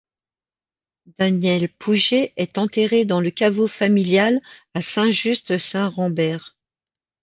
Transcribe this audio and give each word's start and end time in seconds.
Daniel 1.19 1.69
Pouget 1.69 2.33
est 2.35 2.57
enterré 2.57 3.05
dans 3.05 3.21
le 3.21 3.29
caveau 3.29 3.67
familial 3.67 4.41
à 4.73 4.81
Saint-Just-Saint-Rambert. 4.81 6.57